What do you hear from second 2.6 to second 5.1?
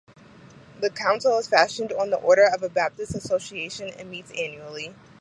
a Baptist association and meets annually.